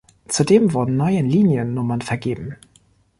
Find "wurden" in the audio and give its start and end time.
0.73-0.97